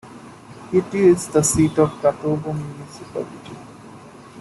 [0.73, 3.55] It is the seat of Kratovo Municipality.